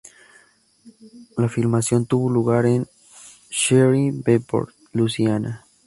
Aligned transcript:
La 1.37 1.47
filmación 1.47 2.07
tuvo 2.07 2.27
lugar 2.27 2.65
en 2.65 2.87
Shreveport, 3.51 4.71
Louisiana. 4.93 5.67